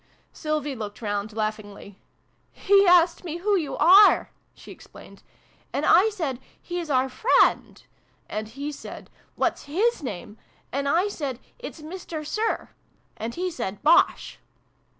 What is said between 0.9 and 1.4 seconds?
round